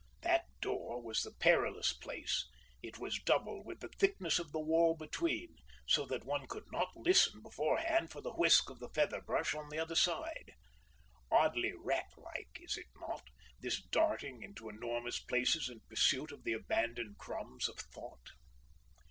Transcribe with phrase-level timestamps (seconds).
[0.23, 2.49] That door was the perilous place;
[2.81, 6.97] it was double with the thickness of the wall between, so that one could not
[6.97, 10.55] listen beforehand for the whisk of the feather brush on the other side.
[11.29, 13.27] Oddly rat like, is it not,
[13.59, 18.31] this darting into enormous places in pursuit of the abandoned crumbs of thought?